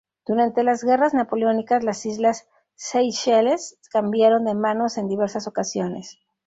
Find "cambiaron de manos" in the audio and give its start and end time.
3.91-4.97